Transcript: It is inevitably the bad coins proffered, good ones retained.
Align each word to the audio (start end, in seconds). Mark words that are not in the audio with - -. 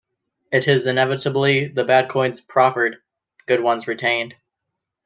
It 0.51 0.67
is 0.67 0.87
inevitably 0.87 1.67
the 1.67 1.83
bad 1.83 2.09
coins 2.09 2.41
proffered, 2.41 2.97
good 3.45 3.61
ones 3.61 3.87
retained. 3.87 4.33